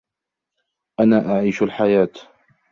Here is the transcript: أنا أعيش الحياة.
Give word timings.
أنا 0.99 1.29
أعيش 1.31 1.61
الحياة. 1.63 2.09